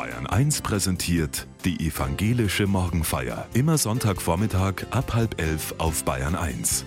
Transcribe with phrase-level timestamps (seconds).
[0.00, 3.46] Bayern 1 präsentiert die evangelische Morgenfeier.
[3.52, 6.86] Immer Sonntagvormittag ab halb elf auf Bayern 1.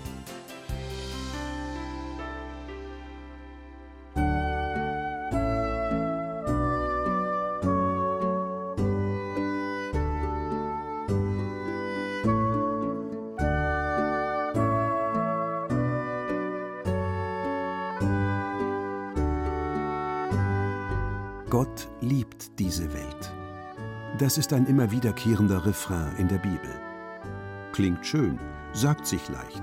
[24.33, 26.81] Das ist ein immer wiederkehrender Refrain in der Bibel.
[27.71, 28.39] Klingt schön,
[28.71, 29.61] sagt sich leicht.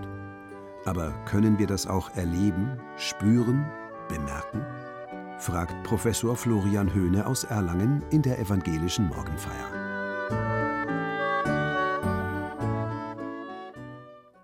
[0.84, 3.66] Aber können wir das auch erleben, spüren,
[4.08, 4.64] bemerken?
[5.40, 9.72] fragt Professor Florian Höhne aus Erlangen in der evangelischen Morgenfeier.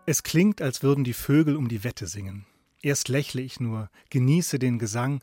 [0.06, 2.46] Es klingt, als würden die Vögel um die Wette singen.
[2.82, 5.22] Erst lächle ich nur, genieße den Gesang,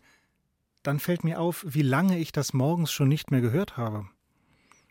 [0.81, 4.07] dann fällt mir auf, wie lange ich das morgens schon nicht mehr gehört habe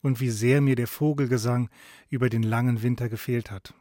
[0.02, 1.70] und wie sehr mir der Vogelgesang
[2.08, 3.74] über den langen Winter gefehlt hat.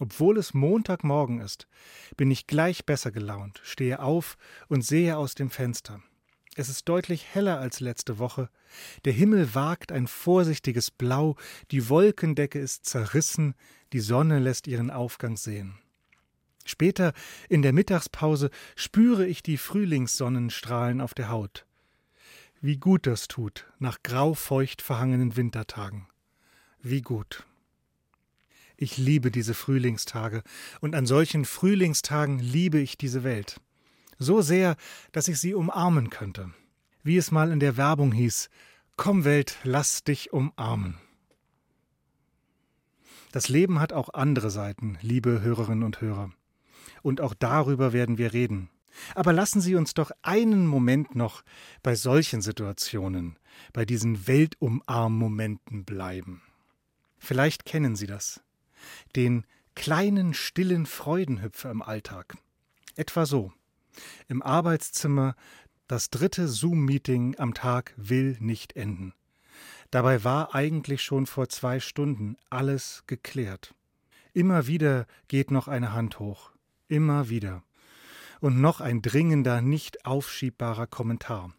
[0.00, 1.68] Obwohl es Montagmorgen ist,
[2.16, 4.36] bin ich gleich besser gelaunt, stehe auf
[4.68, 6.02] und sehe aus dem Fenster.
[6.54, 8.50] Es ist deutlich heller als letzte Woche.
[9.04, 11.36] Der Himmel wagt ein vorsichtiges Blau,
[11.70, 13.54] die Wolkendecke ist zerrissen,
[13.92, 15.78] die Sonne lässt ihren Aufgang sehen.
[16.64, 17.12] Später
[17.48, 21.66] in der Mittagspause spüre ich die Frühlingssonnenstrahlen auf der Haut.
[22.64, 26.06] Wie gut das tut nach graufeucht verhangenen Wintertagen.
[26.80, 27.44] Wie gut.
[28.76, 30.44] Ich liebe diese Frühlingstage,
[30.80, 33.60] und an solchen Frühlingstagen liebe ich diese Welt.
[34.18, 34.76] So sehr,
[35.10, 36.52] dass ich sie umarmen könnte.
[37.02, 38.48] Wie es mal in der Werbung hieß,
[38.96, 40.98] Komm Welt, lass dich umarmen.
[43.32, 46.30] Das Leben hat auch andere Seiten, liebe Hörerinnen und Hörer
[47.02, 48.70] und auch darüber werden wir reden.
[49.14, 51.42] Aber lassen Sie uns doch einen Moment noch
[51.82, 53.38] bei solchen Situationen,
[53.72, 56.42] bei diesen Weltumarm-Momenten bleiben.
[57.18, 58.42] Vielleicht kennen Sie das.
[59.16, 62.36] Den kleinen, stillen Freudenhüpfer im Alltag.
[62.96, 63.52] Etwa so.
[64.28, 65.34] Im Arbeitszimmer
[65.86, 69.14] das dritte Zoom-Meeting am Tag will nicht enden.
[69.90, 73.74] Dabei war eigentlich schon vor zwei Stunden alles geklärt.
[74.32, 76.52] Immer wieder geht noch eine Hand hoch
[76.92, 77.64] immer wieder.
[78.42, 81.54] Und noch ein dringender, nicht aufschiebbarer Kommentar.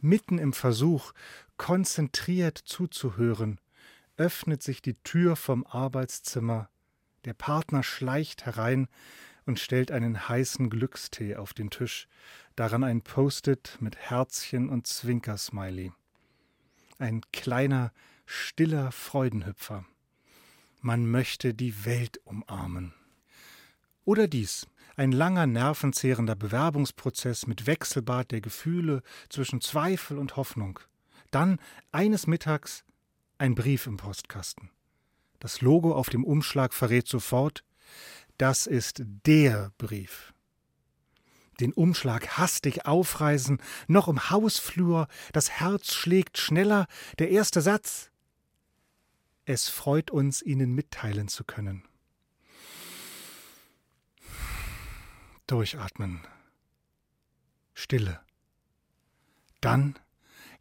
[0.00, 1.12] Mitten im Versuch,
[1.58, 3.60] konzentriert zuzuhören,
[4.16, 6.70] öffnet sich die Tür vom Arbeitszimmer,
[7.26, 8.88] der Partner schleicht herein
[9.44, 12.08] und stellt einen heißen Glückstee auf den Tisch,
[12.56, 15.92] daran ein Post-it mit Herzchen und Zwinkersmiley.
[16.98, 17.92] Ein kleiner,
[18.24, 19.84] stiller Freudenhüpfer.
[20.80, 22.94] Man möchte die Welt umarmen.
[24.06, 30.80] Oder dies, ein langer, nervenzehrender Bewerbungsprozess mit Wechselbad der Gefühle zwischen Zweifel und Hoffnung.
[31.30, 31.58] Dann
[31.92, 32.84] eines Mittags
[33.38, 34.70] ein Brief im Postkasten.
[35.40, 37.64] Das Logo auf dem Umschlag verrät sofort,
[38.38, 40.32] das ist der Brief.
[41.60, 46.86] Den Umschlag hastig aufreißen, noch im Hausflur, das Herz schlägt schneller,
[47.18, 48.10] der erste Satz.
[49.44, 51.84] Es freut uns, Ihnen mitteilen zu können.
[55.46, 56.20] Durchatmen.
[57.74, 58.20] Stille.
[59.60, 59.98] Dann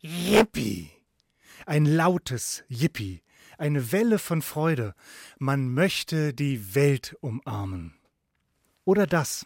[0.02, 0.92] Yippie!
[1.66, 3.22] Ein lautes Yippie,
[3.58, 4.94] eine Welle von Freude.
[5.40, 7.94] Man möchte die Welt umarmen.
[8.84, 9.46] Oder das.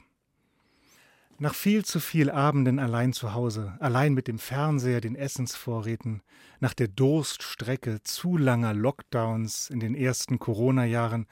[1.37, 6.23] Nach viel zu viel Abenden allein zu Hause, allein mit dem Fernseher, den Essensvorräten,
[6.59, 11.27] nach der Durststrecke zu langer Lockdowns in den ersten Corona-Jahren,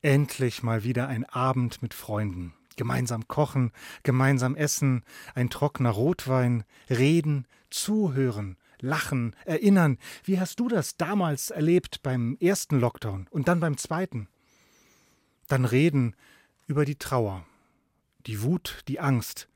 [0.00, 2.54] endlich mal wieder ein Abend mit Freunden.
[2.76, 5.04] Gemeinsam kochen, gemeinsam essen,
[5.34, 9.98] ein trockener Rotwein, reden, zuhören, lachen, erinnern.
[10.24, 14.28] Wie hast du das damals erlebt beim ersten Lockdown und dann beim zweiten?
[15.48, 16.14] Dann reden
[16.66, 17.46] über die Trauer,
[18.26, 19.48] die Wut, die Angst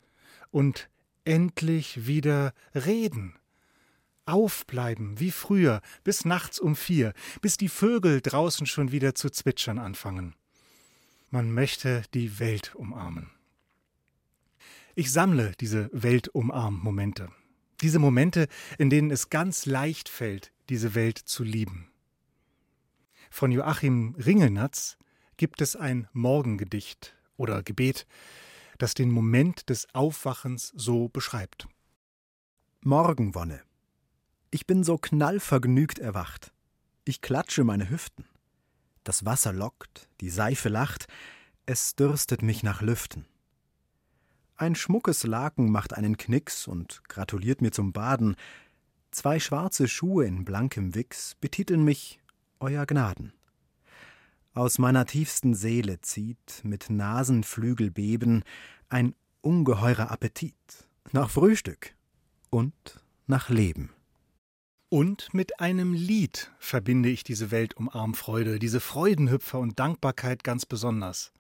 [0.50, 0.88] und
[1.24, 3.34] endlich wieder reden.
[4.26, 9.78] Aufbleiben wie früher, bis nachts um vier, bis die Vögel draußen schon wieder zu zwitschern
[9.78, 10.34] anfangen.
[11.30, 13.30] Man möchte die Welt umarmen.
[14.94, 17.30] Ich sammle diese Weltumarm-Momente.
[17.82, 18.48] Diese Momente,
[18.78, 21.90] in denen es ganz leicht fällt, diese Welt zu lieben.
[23.30, 24.96] Von Joachim Ringelnatz
[25.36, 28.06] gibt es ein Morgengedicht oder Gebet,
[28.78, 31.68] das den Moment des Aufwachens so beschreibt.
[32.80, 33.62] Morgenwonne.
[34.50, 36.52] Ich bin so knallvergnügt erwacht.
[37.04, 38.24] Ich klatsche meine Hüften.
[39.08, 41.06] Das Wasser lockt, die Seife lacht,
[41.64, 43.24] es dürstet mich nach Lüften.
[44.54, 48.36] Ein schmuckes Laken macht einen Knicks und gratuliert mir zum Baden.
[49.10, 52.20] Zwei schwarze Schuhe in blankem Wichs betiteln mich
[52.60, 53.32] Euer Gnaden.
[54.52, 58.44] Aus meiner tiefsten Seele zieht mit Nasenflügelbeben
[58.90, 60.54] ein ungeheurer Appetit
[61.12, 61.94] nach Frühstück
[62.50, 62.74] und
[63.26, 63.88] nach Leben.
[64.90, 70.64] Und mit einem Lied verbinde ich diese Welt um Armfreude, diese Freudenhüpfer und Dankbarkeit ganz
[70.64, 71.30] besonders.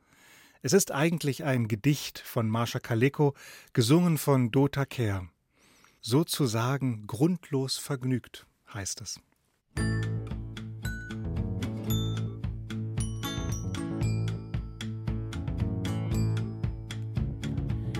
[0.60, 3.32] Es ist eigentlich ein Gedicht von Marsha Kaleko,
[3.72, 5.28] gesungen von Dota Kerr.
[6.02, 9.18] Sozusagen grundlos vergnügt, heißt es.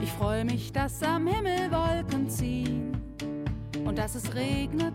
[0.03, 2.93] Ich freue mich, dass am Himmel Wolken ziehen
[3.87, 4.93] und dass es regnet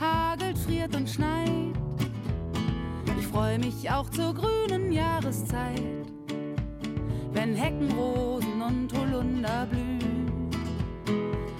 [0.00, 1.74] hagelt, friert und schneit.
[3.18, 5.82] Ich freue mich auch zur grünen Jahreszeit,
[7.32, 10.50] wenn Heckenrosen und Holunder blühen.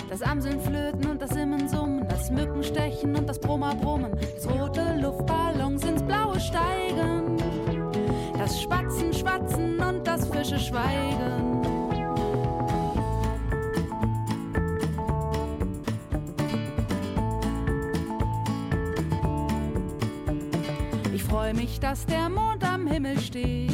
[0.08, 4.96] Das Amseln flöten und das Simmen summen, das Mückenstechen und das Brummer brummen, das rote
[5.00, 7.36] Luftballons ins Blaue steigen,
[8.36, 11.49] das Spatzen schwatzen und das Fische schweigen.
[21.60, 23.70] Mich, dass der Mond am Himmel steht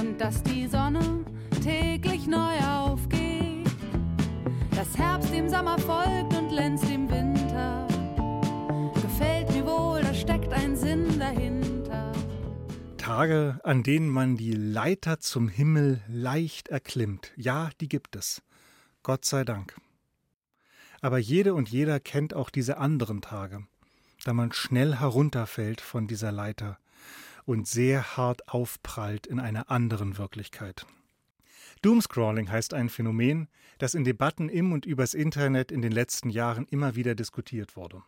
[0.00, 1.26] und dass die Sonne
[1.62, 3.68] täglich neu aufgeht.
[4.74, 7.86] Dass Herbst dem Sommer folgt und glänzt dem Winter.
[8.94, 12.12] Gefällt mir wohl, da steckt ein Sinn dahinter.
[12.96, 17.32] Tage, an denen man die Leiter zum Himmel leicht erklimmt.
[17.36, 18.40] Ja, die gibt es.
[19.02, 19.76] Gott sei Dank.
[21.02, 23.66] Aber jede und jeder kennt auch diese anderen Tage
[24.24, 26.78] da man schnell herunterfällt von dieser Leiter
[27.44, 30.86] und sehr hart aufprallt in einer anderen Wirklichkeit.
[31.82, 36.66] Doomscrawling heißt ein Phänomen, das in Debatten im und übers Internet in den letzten Jahren
[36.66, 38.02] immer wieder diskutiert wurde.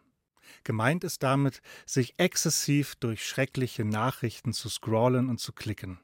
[0.65, 5.99] Gemeint ist damit, sich exzessiv durch schreckliche Nachrichten zu scrollen und zu klicken.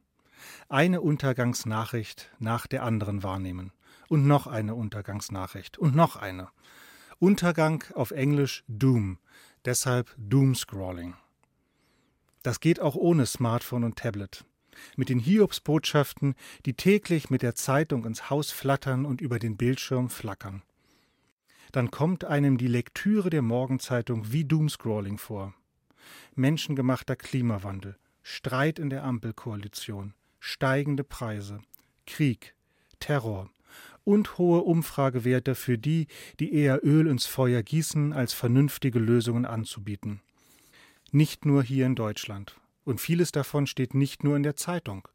[0.69, 3.73] Eine Untergangsnachricht nach der anderen wahrnehmen.
[4.09, 5.77] Und noch eine Untergangsnachricht.
[5.77, 6.49] Und noch eine.
[7.19, 9.19] Untergang auf Englisch Doom,
[9.65, 11.15] Deshalb Doomscrolling.
[12.43, 14.45] Das geht auch ohne Smartphone und Tablet.
[14.97, 20.09] Mit den Hiobsbotschaften, die täglich mit der Zeitung ins Haus flattern und über den Bildschirm
[20.09, 20.63] flackern.
[21.73, 25.55] Dann kommt einem die Lektüre der Morgenzeitung wie Doomscrolling vor.
[26.37, 31.61] Menschengemachter Klimawandel, Streit in der Ampelkoalition, steigende Preise,
[32.07, 32.55] Krieg,
[33.01, 33.51] Terror,
[34.09, 36.07] und hohe Umfragewerte für die,
[36.41, 40.23] die eher Öl ins Feuer gießen, als vernünftige Lösungen anzubieten.
[41.13, 42.59] Nicht nur hier in Deutschland.
[42.85, 45.07] Und vieles davon steht nicht nur in der Zeitung.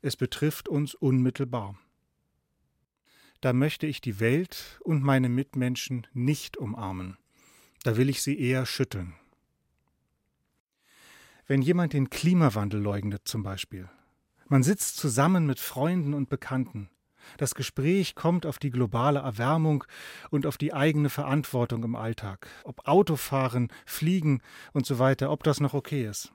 [0.00, 1.78] Es betrifft uns unmittelbar.
[3.40, 7.18] Da möchte ich die Welt und meine Mitmenschen nicht umarmen.
[7.84, 9.14] Da will ich sie eher schütteln.
[11.46, 13.88] Wenn jemand den Klimawandel leugnet zum Beispiel,
[14.48, 16.90] man sitzt zusammen mit Freunden und Bekannten,
[17.36, 19.84] das Gespräch kommt auf die globale Erwärmung
[20.30, 22.48] und auf die eigene Verantwortung im Alltag.
[22.64, 24.40] Ob Autofahren, Fliegen
[24.72, 26.32] und so weiter, ob das noch okay ist.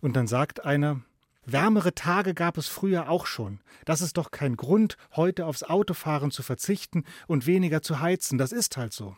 [0.00, 1.00] Und dann sagt einer,
[1.46, 3.60] Wärmere Tage gab es früher auch schon.
[3.84, 8.38] Das ist doch kein Grund, heute aufs Autofahren zu verzichten und weniger zu heizen.
[8.38, 9.16] Das ist halt so.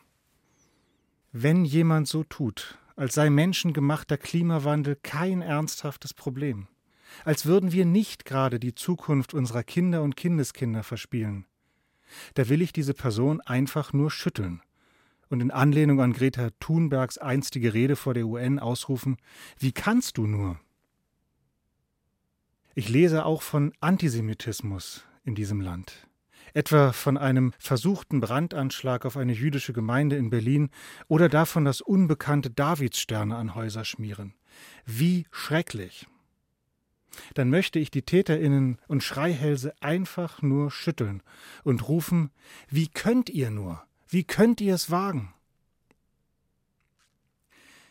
[1.33, 6.69] Wenn jemand so tut, als sei menschengemachter Klimawandel kein ernsthaftes Problem,
[7.25, 11.47] als würden wir nicht gerade die Zukunft unserer Kinder und Kindeskinder verspielen.
[12.35, 14.63] Da will ich diese Person einfach nur schütteln
[15.33, 19.17] und in Anlehnung an Greta Thunbergs einstige Rede vor der UN ausrufen
[19.59, 20.61] Wie kannst du nur?
[22.75, 26.09] Ich lese auch von Antisemitismus in diesem Land,
[26.55, 30.71] etwa von einem versuchten Brandanschlag auf eine jüdische Gemeinde in Berlin
[31.09, 34.35] oder davon, dass unbekannte Davidssterne an Häuser schmieren.
[34.85, 36.07] Wie schrecklich
[37.35, 41.23] dann möchte ich die Täterinnen und Schreihälse einfach nur schütteln
[41.65, 42.31] und rufen
[42.69, 43.83] Wie könnt ihr nur?
[44.09, 45.35] Wie könnt ihr es wagen?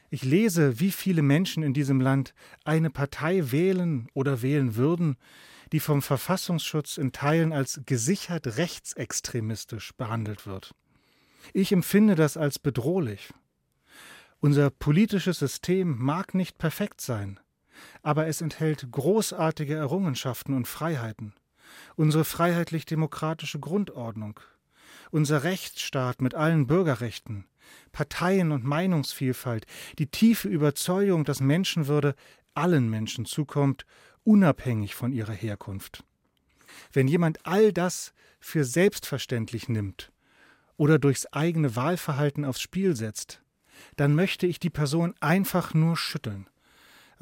[0.09, 2.33] Ich lese, wie viele Menschen in diesem Land
[2.65, 5.15] eine Partei wählen oder wählen würden,
[5.71, 10.75] die vom Verfassungsschutz in Teilen als gesichert rechtsextremistisch behandelt wird.
[11.53, 13.33] Ich empfinde das als bedrohlich.
[14.41, 17.39] Unser politisches System mag nicht perfekt sein,
[18.01, 21.33] aber es enthält großartige Errungenschaften und Freiheiten.
[21.95, 24.39] Unsere freiheitlich-demokratische Grundordnung,
[25.11, 27.45] unser Rechtsstaat mit allen Bürgerrechten,
[27.91, 29.65] Parteien- und Meinungsvielfalt,
[29.99, 32.15] die tiefe Überzeugung, dass Menschenwürde
[32.53, 33.85] allen Menschen zukommt,
[34.23, 36.03] unabhängig von ihrer Herkunft.
[36.91, 40.11] Wenn jemand all das für selbstverständlich nimmt
[40.77, 43.41] oder durchs eigene Wahlverhalten aufs Spiel setzt,
[43.95, 46.47] dann möchte ich die Person einfach nur schütteln.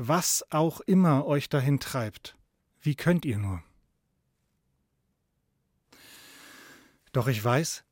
[0.02, 2.38] Was auch immer euch dahin treibt.
[2.80, 3.62] Wie könnt ihr nur?
[7.12, 7.84] Doch ich weiß,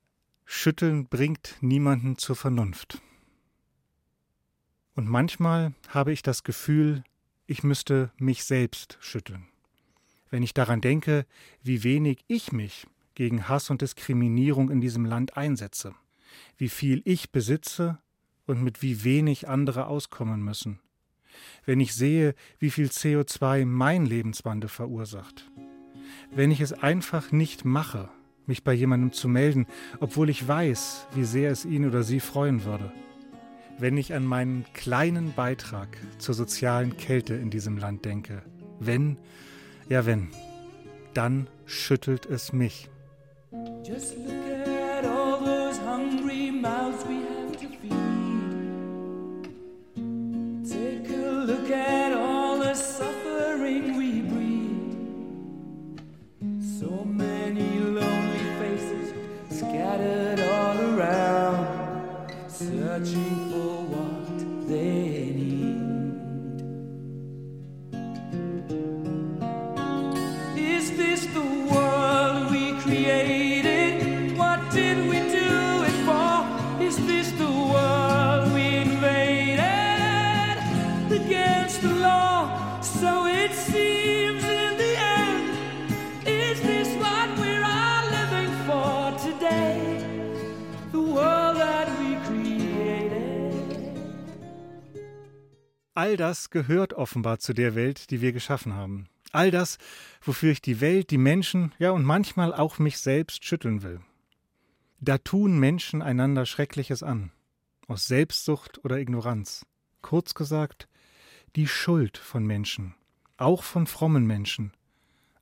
[0.45, 3.01] Schütteln bringt niemanden zur Vernunft.
[4.95, 7.03] Und manchmal habe ich das Gefühl,
[7.45, 9.45] ich müsste mich selbst schütteln.
[10.29, 11.25] Wenn ich daran denke,
[11.61, 15.93] wie wenig ich mich gegen Hass und Diskriminierung in diesem Land einsetze,
[16.55, 17.97] wie viel ich besitze
[18.45, 20.79] und mit wie wenig andere auskommen müssen.
[21.65, 25.49] Wenn ich sehe, wie viel CO2 mein Lebenswandel verursacht.
[26.31, 28.09] Wenn ich es einfach nicht mache,
[28.45, 29.67] mich bei jemandem zu melden,
[29.99, 32.91] obwohl ich weiß, wie sehr es ihn oder sie freuen würde.
[33.77, 38.41] Wenn ich an meinen kleinen Beitrag zur sozialen Kälte in diesem Land denke.
[38.79, 39.17] Wenn,
[39.89, 40.29] ja wenn,
[41.13, 42.89] dann schüttelt es mich.
[43.83, 47.26] Just look at all those hungry mouths we
[59.97, 63.46] scattered all around, searching
[95.97, 99.07] All das gehört offenbar zu der Welt, die wir geschaffen haben.
[99.31, 99.79] All das,
[100.21, 103.99] wofür ich die Welt, die Menschen, ja und manchmal auch mich selbst schütteln will.
[104.99, 107.31] Da tun Menschen einander Schreckliches an,
[107.87, 109.65] aus Selbstsucht oder Ignoranz.
[110.03, 110.87] Kurz gesagt,
[111.55, 112.93] die Schuld von Menschen,
[113.37, 114.73] auch von frommen Menschen,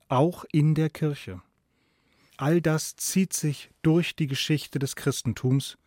[0.07, 1.41] auch in der Kirche.
[2.37, 5.77] All das zieht sich durch die Geschichte des Christentums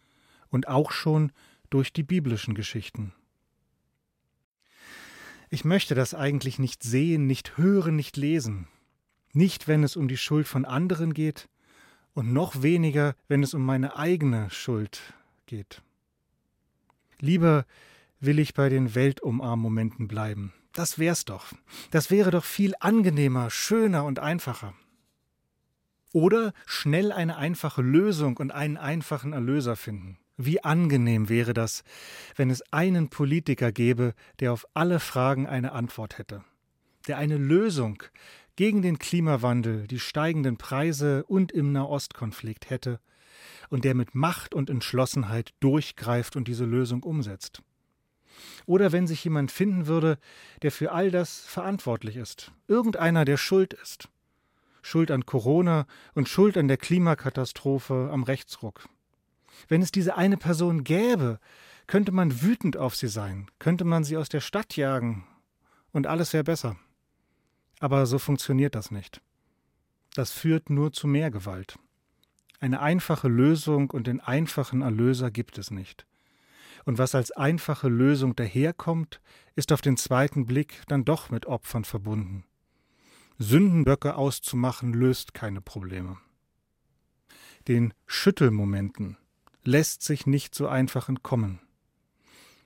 [0.51, 1.33] und auch schon
[1.71, 3.15] durch die biblischen Geschichten.
[5.51, 8.69] Ich möchte das eigentlich nicht sehen, nicht hören, nicht lesen.
[9.33, 11.49] Nicht, wenn es um die Schuld von anderen geht
[12.13, 15.01] und noch weniger, wenn es um meine eigene Schuld
[15.47, 15.83] geht.
[17.21, 17.65] Lieber
[18.21, 20.53] will ich bei den Weltumarm-Momenten bleiben.
[20.73, 21.53] Das wär's doch.
[21.91, 24.75] Das wäre doch viel angenehmer, schöner und einfacher.
[26.13, 30.19] Oder schnell eine einfache Lösung und einen einfachen Erlöser finden.
[30.41, 31.83] Wie angenehm wäre das,
[32.37, 36.45] wenn es einen Politiker gäbe, der auf alle Fragen eine Antwort hätte,
[37.09, 38.05] der eine Lösung
[38.55, 43.01] gegen den Klimawandel, die steigenden Preise und im Nahostkonflikt hätte
[43.69, 47.63] und der mit Macht und Entschlossenheit durchgreift und diese Lösung umsetzt.
[48.65, 50.19] Oder wenn sich jemand finden würde,
[50.63, 54.09] der für all das verantwortlich ist, irgendeiner, der schuld ist.
[54.83, 58.89] Schuld an Corona und Schuld an der Klimakatastrophe am Rechtsruck.
[59.67, 61.41] Wenn es diese eine Person gäbe,
[61.87, 65.27] könnte man wütend auf sie sein, könnte man sie aus der Stadt jagen
[65.91, 66.77] und alles wäre besser.
[67.81, 69.21] Aber so funktioniert das nicht.
[70.15, 71.79] Das führt nur zu mehr Gewalt.
[72.61, 76.07] Eine einfache Lösung und den einfachen Erlöser gibt es nicht.
[76.85, 79.21] Und was als einfache Lösung daherkommt,
[79.55, 82.45] ist auf den zweiten Blick dann doch mit Opfern verbunden.
[83.39, 86.19] Sündenböcke auszumachen löst keine Probleme.
[87.69, 89.17] Den Schüttelmomenten
[89.69, 91.61] lässt sich nicht so einfach entkommen.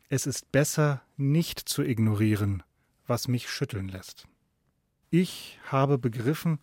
[0.08, 2.62] Es ist besser, nicht zu ignorieren,
[3.08, 4.28] was mich schütteln lässt.
[5.10, 6.60] Ich habe begriffen,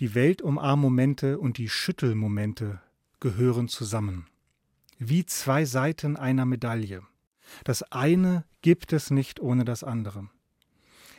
[0.00, 2.82] die Weltumarmmomente und die Schüttelmomente
[3.20, 4.26] gehören zusammen.
[4.98, 7.02] Wie zwei Seiten einer Medaille.
[7.64, 10.28] Das eine gibt es nicht ohne das andere.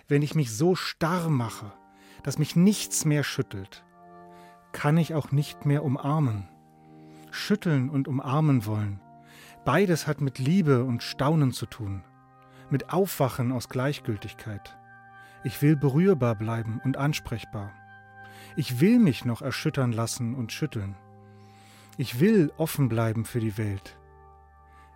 [0.08, 1.74] Wenn ich mich so starr mache,
[2.22, 3.84] dass mich nichts mehr schüttelt,
[4.72, 6.48] kann ich auch nicht mehr umarmen.
[7.36, 9.02] Schütteln und umarmen wollen.
[9.66, 12.04] Beides hat mit Liebe und Staunen zu tun,
[12.70, 14.78] mit Aufwachen aus Gleichgültigkeit.
[15.44, 17.72] Ich will berührbar bleiben und ansprechbar.
[18.56, 20.96] Ich will mich noch erschüttern lassen und schütteln.
[21.98, 23.98] Ich will offen bleiben für die Welt.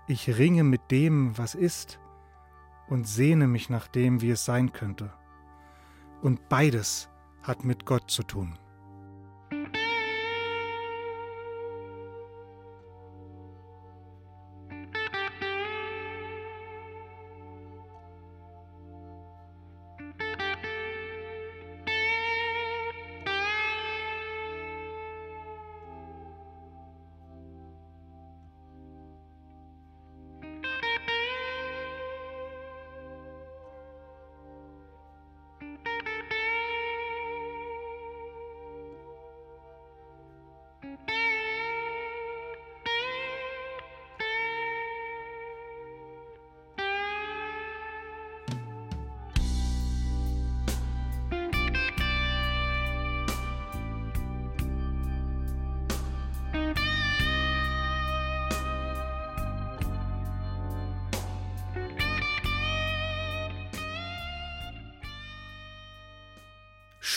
[0.08, 2.00] Ich ringe mit dem, was ist,
[2.88, 5.14] und sehne mich nach dem, wie es sein könnte.
[6.22, 7.10] Und beides
[7.44, 8.58] hat mit Gott zu tun.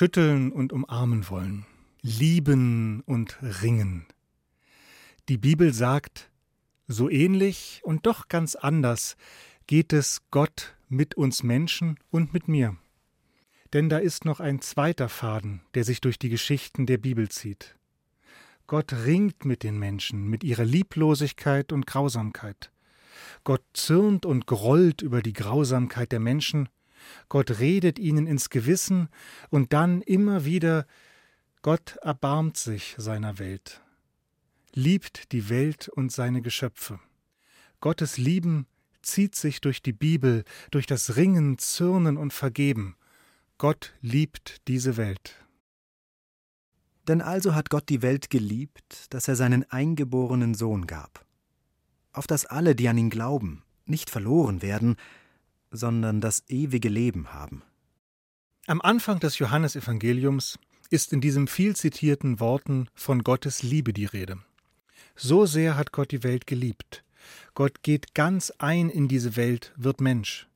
[0.02, 1.64] Schütteln und umarmen wollen,
[2.00, 4.04] lieben und ringen.
[5.28, 6.28] Die Bibel sagt,
[6.88, 9.16] so ähnlich und doch ganz anders
[9.68, 12.76] geht es Gott mit uns Menschen und mit mir.
[13.72, 17.76] Denn da ist noch ein zweiter Faden, der sich durch die Geschichten der Bibel zieht.
[18.66, 22.72] Gott ringt mit den Menschen, mit ihrer Lieblosigkeit und Grausamkeit.
[23.44, 26.68] Gott zürnt und grollt über die Grausamkeit der Menschen,
[27.28, 29.08] Gott redet ihnen ins Gewissen
[29.50, 30.86] und dann immer wieder
[31.62, 33.80] Gott erbarmt sich seiner Welt,
[34.74, 36.98] liebt die Welt und seine Geschöpfe.
[37.80, 38.66] Gottes Lieben
[39.02, 42.96] zieht sich durch die Bibel, durch das Ringen, Zürnen und Vergeben.
[43.58, 45.36] Gott liebt diese Welt.
[47.06, 51.24] Denn also hat Gott die Welt geliebt, dass er seinen eingeborenen Sohn gab,
[52.12, 54.96] auf dass alle, die an ihn glauben, nicht verloren werden,
[55.72, 57.62] sondern das ewige Leben haben.
[58.66, 60.58] Am Anfang des Johannesevangeliums
[60.90, 64.38] ist in diesen viel zitierten Worten von Gottes Liebe die Rede.
[65.16, 67.02] So sehr hat Gott die Welt geliebt.
[67.54, 70.46] Gott geht ganz ein in diese Welt, wird Mensch.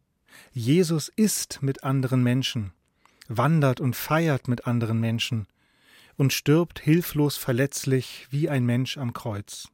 [0.52, 2.72] Jesus ist mit anderen Menschen,
[3.28, 5.46] wandert und feiert mit anderen Menschen
[6.16, 9.68] und stirbt hilflos verletzlich wie ein Mensch am Kreuz.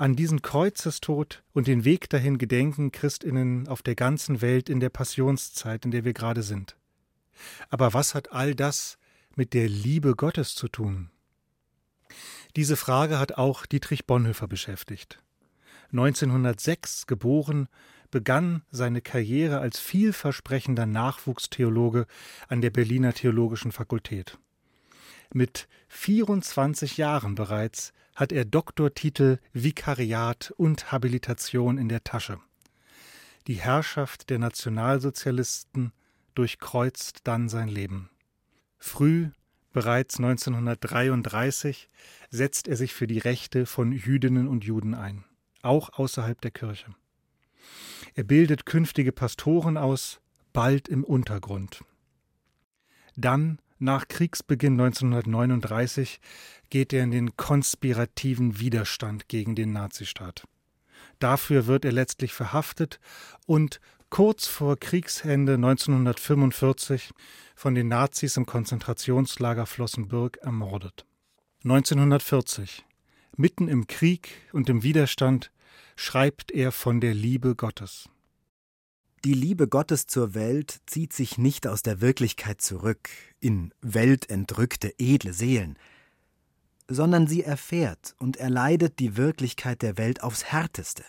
[0.00, 4.88] An diesen Kreuzestod und den Weg dahin gedenken Christinnen auf der ganzen Welt in der
[4.88, 6.74] Passionszeit, in der wir gerade sind.
[7.68, 8.96] Aber was hat all das
[9.36, 11.10] mit der Liebe Gottes zu tun?
[12.56, 15.22] Diese Frage hat auch Dietrich Bonhoeffer beschäftigt.
[15.92, 17.68] 1906 geboren,
[18.10, 22.06] begann seine Karriere als vielversprechender Nachwuchstheologe
[22.48, 24.38] an der Berliner Theologischen Fakultät.
[25.34, 32.38] Mit 24 Jahren bereits hat er Doktortitel, Vikariat und Habilitation in der Tasche.
[33.46, 35.94] Die Herrschaft der Nationalsozialisten
[36.34, 38.10] durchkreuzt dann sein Leben.
[38.76, 39.30] Früh,
[39.72, 41.88] bereits 1933,
[42.28, 45.24] setzt er sich für die Rechte von Jüdinnen und Juden ein,
[45.62, 46.94] auch außerhalb der Kirche.
[48.14, 50.20] Er bildet künftige Pastoren aus,
[50.52, 51.82] bald im Untergrund.
[53.16, 56.20] Dann nach Kriegsbeginn 1939
[56.68, 60.46] geht er in den konspirativen Widerstand gegen den Nazistaat.
[61.18, 63.00] Dafür wird er letztlich verhaftet
[63.46, 67.10] und kurz vor Kriegsende 1945
[67.54, 71.06] von den Nazis im Konzentrationslager Flossenbürg ermordet.
[71.64, 72.84] 1940,
[73.36, 75.50] mitten im Krieg und im Widerstand,
[75.96, 78.08] schreibt er von der Liebe Gottes.
[79.24, 85.34] Die Liebe Gottes zur Welt zieht sich nicht aus der Wirklichkeit zurück in weltentrückte, edle
[85.34, 85.78] Seelen,
[86.88, 91.04] sondern sie erfährt und erleidet die Wirklichkeit der Welt aufs härteste.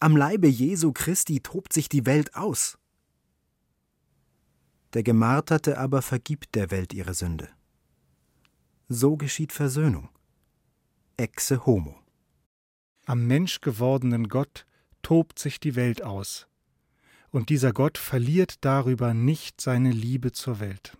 [0.00, 2.78] Am Leibe Jesu Christi tobt sich die Welt aus.
[4.94, 7.50] Der Gemarterte aber vergibt der Welt ihre Sünde.
[8.88, 10.08] So geschieht Versöhnung.
[11.18, 11.94] Exe homo.
[13.04, 14.64] Am menschgewordenen Gott
[15.02, 16.46] tobt sich die Welt aus,
[17.30, 20.96] und dieser Gott verliert darüber nicht seine Liebe zur Welt.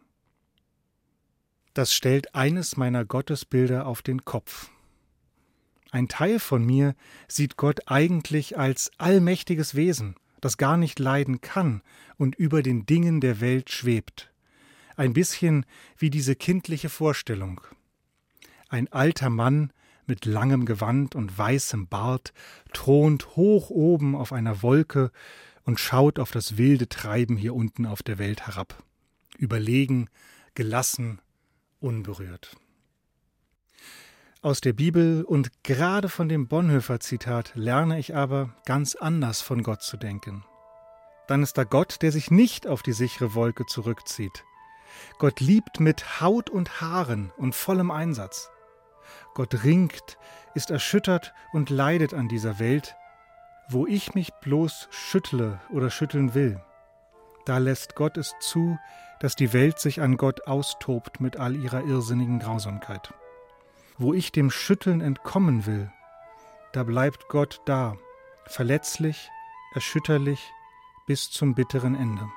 [1.74, 4.70] Das stellt eines meiner Gottesbilder auf den Kopf.
[5.90, 6.94] Ein Teil von mir
[7.28, 11.82] sieht Gott eigentlich als allmächtiges Wesen, das gar nicht leiden kann
[12.16, 14.32] und über den Dingen der Welt schwebt.
[14.96, 15.66] Ein bisschen
[15.98, 17.60] wie diese kindliche Vorstellung.
[18.68, 19.72] Ein alter Mann
[20.06, 22.32] mit langem Gewand und weißem Bart
[22.72, 25.10] thront hoch oben auf einer Wolke
[25.66, 28.82] und schaut auf das wilde Treiben hier unten auf der Welt herab.
[29.36, 30.08] Überlegen,
[30.54, 31.20] gelassen,
[31.80, 32.56] unberührt.
[34.40, 39.62] Aus der Bibel und gerade von dem Bonhoeffer Zitat lerne ich aber ganz anders von
[39.62, 40.44] Gott zu denken.
[41.26, 44.44] Dann ist da Gott, der sich nicht auf die sichere Wolke zurückzieht.
[45.18, 48.50] Gott liebt mit Haut und Haaren und vollem Einsatz.
[49.34, 50.16] Gott ringt,
[50.54, 52.94] ist erschüttert und leidet an dieser Welt,
[53.68, 56.60] wo ich mich bloß schüttle oder schütteln will,
[57.44, 58.78] da lässt Gott es zu,
[59.20, 63.14] dass die Welt sich an Gott austobt mit all ihrer irrsinnigen Grausamkeit.
[63.98, 65.90] Wo ich dem Schütteln entkommen will,
[66.72, 67.96] da bleibt Gott da,
[68.44, 69.30] verletzlich,
[69.74, 70.52] erschütterlich
[71.06, 72.28] bis zum bitteren Ende.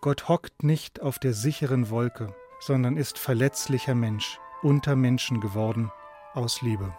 [0.00, 5.90] Gott hockt nicht auf der sicheren Wolke, sondern ist verletzlicher Mensch, unter Menschen geworden,
[6.34, 6.94] aus Liebe.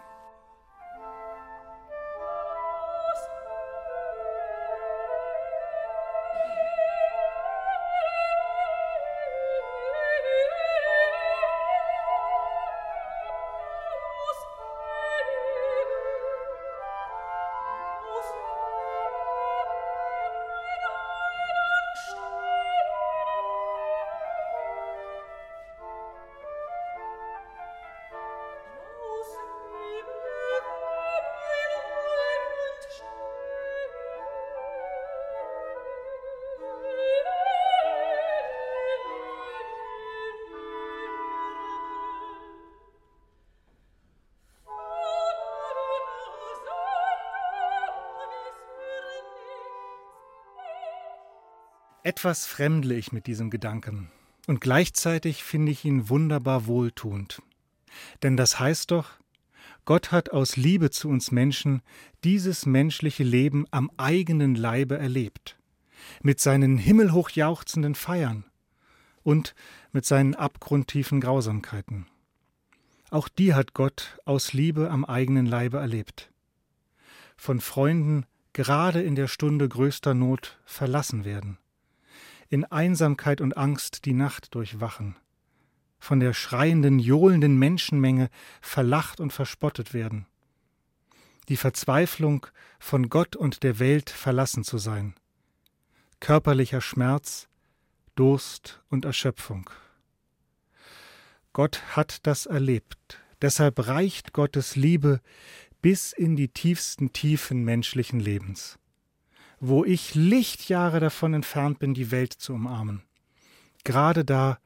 [52.04, 54.10] Etwas fremdle ich mit diesem Gedanken,
[54.46, 57.40] und gleichzeitig finde ich ihn wunderbar wohltuend.
[58.22, 59.08] Denn das heißt doch,
[59.86, 61.80] Gott hat aus Liebe zu uns Menschen
[62.22, 65.56] dieses menschliche Leben am eigenen Leibe erlebt,
[66.22, 68.44] mit seinen himmelhoch jauchzenden Feiern
[69.22, 69.54] und
[69.90, 72.04] mit seinen abgrundtiefen Grausamkeiten.
[73.08, 76.30] Auch die hat Gott aus Liebe am eigenen Leibe erlebt.
[77.38, 81.56] Von Freunden gerade in der Stunde größter Not verlassen werden,
[82.48, 85.16] in Einsamkeit und Angst die Nacht durchwachen,
[85.98, 88.30] von der schreienden, johlenden Menschenmenge
[88.60, 90.26] verlacht und verspottet werden,
[91.48, 92.46] die Verzweiflung,
[92.78, 95.14] von Gott und der Welt verlassen zu sein,
[96.20, 97.48] körperlicher Schmerz,
[98.14, 99.70] Durst und Erschöpfung.
[101.52, 105.20] Gott hat das erlebt, deshalb reicht Gottes Liebe
[105.82, 108.78] bis in die tiefsten Tiefen menschlichen Lebens
[109.60, 113.02] wo ich Lichtjahre davon entfernt bin, die Welt zu umarmen.
[113.84, 114.58] Gerade da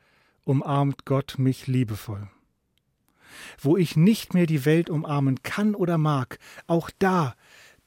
[0.45, 2.29] umarmt Gott mich liebevoll.
[3.61, 7.35] Wo ich nicht mehr die Welt umarmen kann oder mag, auch da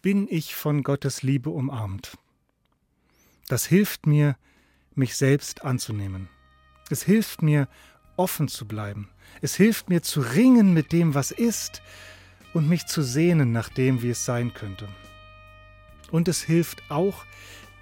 [0.01, 2.17] bin ich von Gottes Liebe umarmt.
[3.47, 4.37] Das hilft mir,
[4.95, 6.29] mich selbst anzunehmen.
[6.89, 7.67] Es hilft mir,
[8.17, 9.09] offen zu bleiben.
[9.41, 11.81] Es hilft mir zu ringen mit dem, was ist,
[12.53, 14.87] und mich zu sehnen nach dem, wie es sein könnte.
[16.11, 17.25] Und es hilft auch,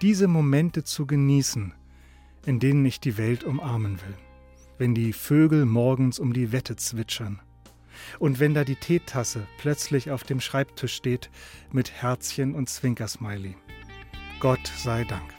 [0.01, 1.73] diese Momente zu genießen,
[2.45, 4.15] in denen ich die Welt umarmen will.
[4.77, 7.41] Wenn die Vögel morgens um die Wette zwitschern.
[8.17, 11.29] Und wenn da die Teetasse plötzlich auf dem Schreibtisch steht
[11.71, 13.57] mit Herzchen und Zwinkersmiley.
[14.39, 15.38] Gott sei Dank.